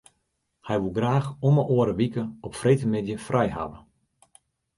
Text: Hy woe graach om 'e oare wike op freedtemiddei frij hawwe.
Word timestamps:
Hy 0.67 0.75
woe 0.81 0.93
graach 0.97 1.27
om 1.47 1.55
'e 1.59 1.65
oare 1.75 1.93
wike 1.99 2.23
op 2.47 2.53
freedtemiddei 2.61 3.17
frij 3.27 3.49
hawwe. 3.57 3.79